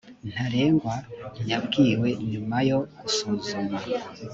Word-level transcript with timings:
ntarengwa 0.31 0.95
yabwiwe 1.49 2.09
nyuma 2.31 2.57
yo 2.69 2.79
gusuzuma 3.01 3.79